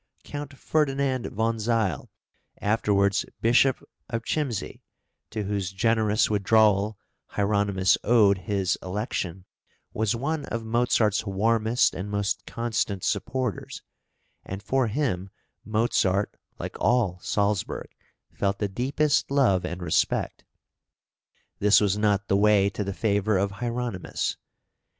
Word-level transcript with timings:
Count 0.23 0.57
Ferdinand 0.57 1.27
von 1.29 1.59
Zeil, 1.59 2.09
afterwards 2.59 3.23
Bishop 3.39 3.87
of 4.09 4.23
Chiemsee, 4.23 4.81
to 5.29 5.43
whose 5.43 5.71
generous 5.71 6.27
withdrawal 6.27 6.97
Hieronymus 7.35 7.99
owed 8.03 8.39
his 8.39 8.79
election, 8.81 9.45
was 9.93 10.15
one 10.15 10.45
of 10.45 10.65
Mozart's 10.65 11.27
warmest 11.27 11.93
and 11.93 12.09
most 12.09 12.47
constant 12.47 13.03
supporters, 13.03 13.83
and 14.43 14.63
for 14.63 14.87
him 14.87 15.29
Mozart, 15.63 16.35
like 16.57 16.77
all 16.79 17.19
Salzburg, 17.19 17.91
felt 18.33 18.57
the 18.57 18.67
deepest 18.67 19.29
love 19.29 19.63
and 19.63 19.83
respect. 19.83 20.43
This 21.59 21.79
was 21.79 21.95
not 21.95 22.27
the 22.27 22.35
way 22.37 22.71
to 22.71 22.83
the 22.83 22.95
favour 22.95 23.37
of 23.37 23.51
Hieronymus. 23.51 24.37